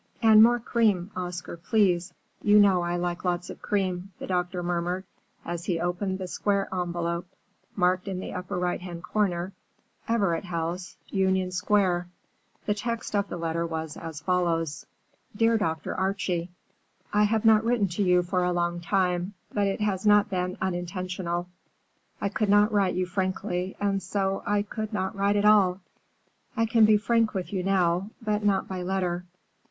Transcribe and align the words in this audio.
"And 0.23 0.41
more 0.41 0.57
cream, 0.59 1.11
Oscar, 1.15 1.55
please. 1.57 2.11
You 2.41 2.59
know 2.59 2.81
I 2.81 2.95
like 2.95 3.23
lots 3.23 3.51
of 3.51 3.61
cream," 3.61 4.11
the 4.17 4.25
doctor 4.25 4.63
murmured, 4.63 5.03
as 5.45 5.65
he 5.65 5.79
opened 5.79 6.17
the 6.17 6.27
square 6.27 6.67
envelope, 6.73 7.27
marked 7.75 8.07
in 8.07 8.19
the 8.19 8.33
upper 8.33 8.57
right 8.57 8.81
hand 8.81 9.03
corner, 9.03 9.53
"Everett 10.07 10.45
House, 10.45 10.97
Union 11.09 11.51
Square." 11.51 12.07
The 12.65 12.73
text 12.73 13.15
of 13.15 13.29
the 13.29 13.37
letter 13.37 13.63
was 13.63 13.95
as 13.95 14.21
follows:— 14.21 14.87
DEAR 15.35 15.59
DOCTOR 15.59 15.93
ARCHIE:— 15.93 16.49
I 17.13 17.23
have 17.25 17.45
not 17.45 17.63
written 17.63 17.87
to 17.89 18.01
you 18.01 18.23
for 18.23 18.43
a 18.43 18.51
long 18.51 18.79
time, 18.79 19.35
but 19.53 19.67
it 19.67 19.81
has 19.81 20.03
not 20.07 20.31
been 20.31 20.57
unintentional. 20.59 21.47
I 22.19 22.29
could 22.29 22.49
not 22.49 22.71
write 22.71 22.95
you 22.95 23.05
frankly, 23.05 23.77
and 23.79 24.01
so 24.01 24.41
I 24.47 24.65
would 24.75 24.93
not 24.93 25.15
write 25.15 25.35
at 25.35 25.45
all. 25.45 25.79
I 26.57 26.65
can 26.65 26.85
be 26.85 26.97
frank 26.97 27.35
with 27.35 27.53
you 27.53 27.61
now, 27.61 28.09
but 28.19 28.43
not 28.43 28.67
by 28.67 28.81
letter. 28.81 29.25